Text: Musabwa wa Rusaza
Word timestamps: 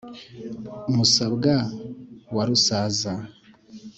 Musabwa 0.95 1.53
wa 2.35 2.43
Rusaza 2.47 3.13